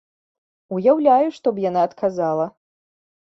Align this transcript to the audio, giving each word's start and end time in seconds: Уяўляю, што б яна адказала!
Уяўляю, 0.77 1.27
што 1.37 1.47
б 1.57 1.63
яна 1.69 1.81
адказала! 1.89 2.45